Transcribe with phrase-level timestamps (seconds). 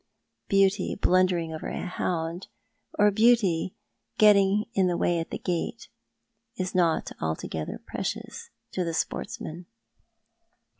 [0.49, 2.47] Beanty blundering over a hound,
[2.97, 3.75] or beauty
[4.17, 5.89] getting in the way at a gate,
[6.57, 9.67] is not altogether precious to the sportsman.